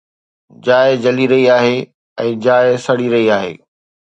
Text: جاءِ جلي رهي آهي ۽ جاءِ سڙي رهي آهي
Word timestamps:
جاءِ 0.67 0.87
جلي 1.03 1.27
رهي 1.33 1.45
آهي 1.59 1.75
۽ 2.31 2.33
جاءِ 2.47 2.75
سڙي 2.89 3.11
رهي 3.17 3.31
آهي 3.39 3.55